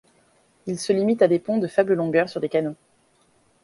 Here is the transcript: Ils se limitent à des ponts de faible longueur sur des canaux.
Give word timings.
Ils 0.65 0.79
se 0.79 0.93
limitent 0.93 1.21
à 1.21 1.27
des 1.27 1.37
ponts 1.37 1.59
de 1.59 1.67
faible 1.67 1.93
longueur 1.93 2.27
sur 2.27 2.41
des 2.41 2.49
canaux. 2.49 2.73